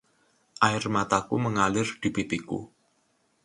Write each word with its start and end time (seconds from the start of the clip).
Air 0.67 0.83
mataku 0.95 1.35
mengalir 1.45 1.85
di 2.01 2.09
pipiku. 2.15 2.59